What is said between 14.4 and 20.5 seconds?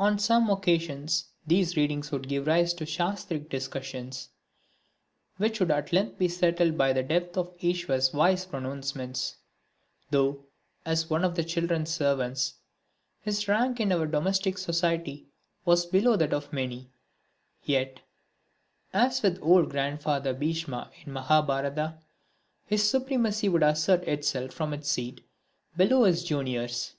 society was below that of many, yet, as with old Grandfather